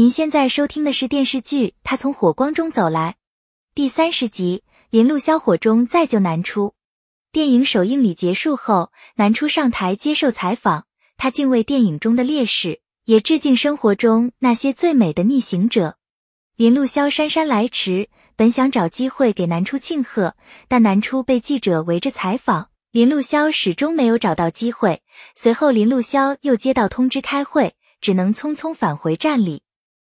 [0.00, 3.16] 您现在收听的是电视剧《他从火光中走来》
[3.74, 6.72] 第三十集，林路萧火中再救南初。
[7.30, 10.86] 电影首映礼结束后，南初上台接受采访，
[11.18, 15.98] 他敬畏电影中的烈士，也致敬生活中那些最美的逆行者。
[16.56, 20.34] 林路萧姗姗来迟，本想找机会给南初庆贺，
[20.66, 25.02] 但南初被记者围着采访，林路萧始终没有找到机会。
[25.34, 29.62] 随后，林路萧又接到通知开会，只能匆匆返回站里。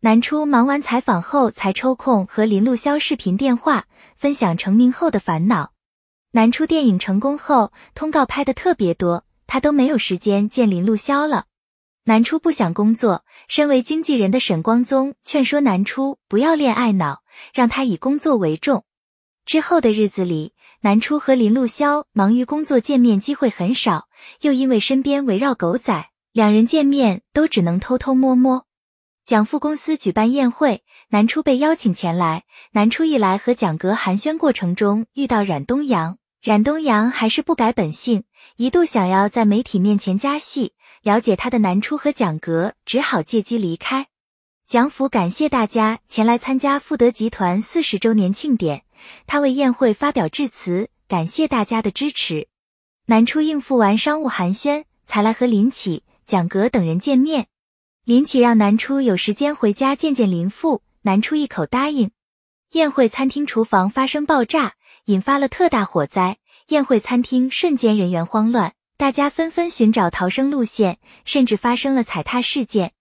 [0.00, 5.72] 南初忙完采访后，才抽空和林路潇视频电话，分享成名后的烦恼。
[6.30, 11.46] 南初电影成功后，通告拍的特别多，他都没有时间见林路潇了。
[12.04, 18.84] 南初不想工作，身为经纪人的沈光宗劝说南初不要恋爱脑，让他以工作为重。
[19.44, 24.06] 之后的日子里，南初和林路潇忙于工作，见面机会很少，
[24.42, 28.67] 又因为身边围绕狗仔，两人见面都只能偷偷摸摸。
[29.28, 32.44] 蒋父公司举办宴会，南初被邀请前来。
[32.72, 38.24] 南初一来，和蒋格寒暄过程中遇到冉东阳，冉东阳还是不改本性，
[38.56, 40.72] 一度想要在媒体面前加戏。
[41.02, 44.06] 了解他的南初和蒋格只好借机离开。
[44.66, 48.84] 蒋府感谢大家前来参加富德集团四十周年庆典，
[49.26, 52.48] 他为宴会发表致辞，感谢大家的支持。
[53.04, 57.48] 南初应付完商务寒暄，才来和林启、蒋格等人见面。
[58.08, 62.10] 林启让南初有时间回家见见林父，南初一口答应。
[62.72, 72.92] 宴会餐厅厨房发生爆炸，引发了特大火灾，宴会餐厅瞬间人员慌乱，大家纷纷寻找逃生路线，甚至发生了踩踏事件。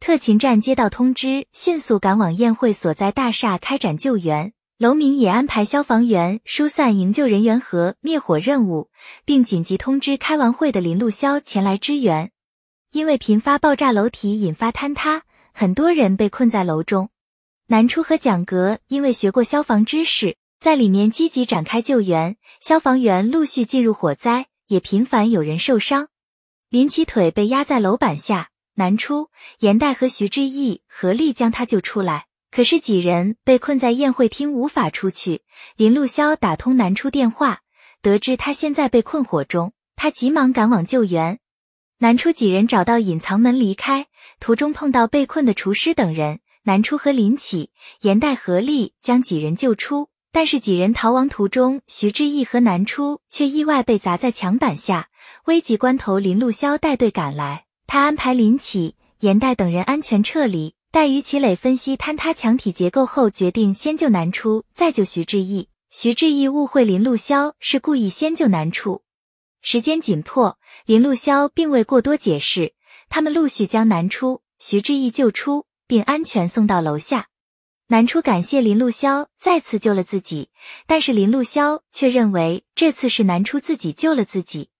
[0.00, 4.54] 特勤站接到通知，迅速赶往宴会所在大厦开展救援。
[4.78, 8.88] 楼明也安排消防员疏散营救人员和灭火任务，
[9.26, 12.30] 并紧急通知开完会的林路潇前来支援。
[12.92, 17.10] 因为频发爆炸，楼体引发坍塌，很多人被困在楼中。
[17.66, 22.36] 南初和蒋格因为学过消防知识，在里面积极展开救援。
[22.60, 26.08] 消防员陆续进入火灾，也频繁有人受伤。
[26.70, 32.26] 林奇腿被压在楼板下，南初、严代和徐志毅合力将他救出来。
[32.50, 35.42] 可是几人被困在宴会厅，无法出去。
[35.76, 37.60] 林路潇打通南初电话，
[38.00, 41.38] 得知他现在被困火中，他急忙赶往救援。
[41.98, 44.06] 南初几人找到隐藏门离开，
[44.38, 46.40] 途中碰到被困的厨师等人。
[46.64, 47.70] 南初和林启、
[48.02, 55.08] 严代合力将几人救出，但是几人逃亡途中，徐志毅和南初却意外被砸在墙板下。
[55.46, 60.74] 危急关头，林路潇带队赶来，他安排林启、严代等人安全撤离。
[60.90, 65.68] 待于其磊分析坍塌墙体结构后，决定先救南初，再救徐志毅。
[65.90, 69.00] 徐志毅误会林路潇是故意先救南初。
[69.68, 72.74] 时间紧迫，林路潇并未过多解释。
[73.08, 77.26] 他们陆续将南初、徐志毅救出，并安全送到楼下。
[77.88, 80.50] 南初感谢林路潇再次救了自己，
[80.86, 84.70] 但是林路潇却认为这次是南初自己救了自己。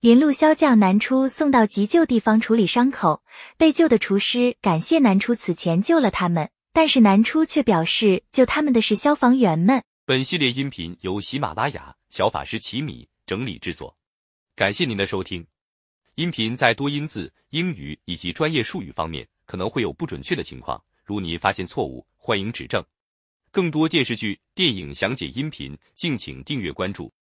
[0.00, 3.24] 林路潇将南初送到急救地方处理伤口。
[3.56, 9.82] 被救的厨师感谢南初此前救了他们，但是南初却表示救他们的是消防员们。
[10.06, 13.97] 本系列音频由喜马拉雅小法师奇米整理制作。
[14.58, 15.46] 感谢您的收听，
[16.16, 22.84] 音频在多音字、英语以及专业术语方面可能会有不准确的情况，如您发现错误，欢迎指正。
[23.52, 27.14] 更多电视剧、电影详解音频，敬请订阅关注。